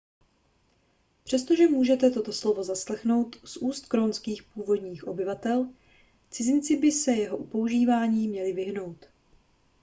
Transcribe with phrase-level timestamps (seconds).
[1.23, 5.69] přestože můžete toto slovo zaslechnout z úst grónských původních obyvatel
[6.29, 9.07] cizinci by se jeho používání měli vyhnout